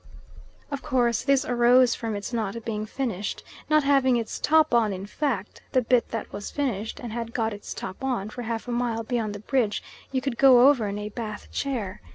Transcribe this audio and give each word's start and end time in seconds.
Of 0.71 0.81
course 0.81 1.21
this 1.23 1.45
arose 1.45 1.93
from 1.93 2.15
its 2.15 2.33
not 2.33 2.65
being 2.65 2.87
finished, 2.87 3.43
not 3.69 3.83
having 3.83 4.17
its 4.17 4.39
top 4.39 4.73
on 4.73 4.91
in 4.93 5.05
fact: 5.05 5.61
the 5.73 5.81
bit 5.83 6.09
that 6.09 6.33
was 6.33 6.49
finished, 6.49 6.99
and 6.99 7.13
had 7.13 7.35
got 7.35 7.53
its 7.53 7.71
top 7.71 8.03
on, 8.03 8.31
for 8.31 8.41
half 8.41 8.67
a 8.67 8.71
mile 8.71 9.03
beyond 9.03 9.35
the 9.35 9.39
bridge, 9.41 9.83
you 10.11 10.19
could 10.19 10.39
go 10.39 10.67
over 10.67 10.87
in 10.87 10.97
a 10.97 11.09
Bath 11.09 11.51
chair. 11.51 12.01